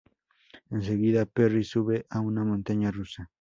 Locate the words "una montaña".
2.21-2.89